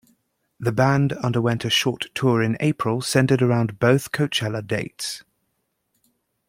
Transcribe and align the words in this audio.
The 0.59 0.71
band 0.71 1.13
underwent 1.13 1.63
a 1.63 1.69
short 1.69 2.07
tour 2.15 2.41
in 2.41 2.57
April 2.59 3.01
centered 3.01 3.43
around 3.43 3.77
both 3.77 4.11
Coachella 4.11 4.65
dates. 4.65 5.23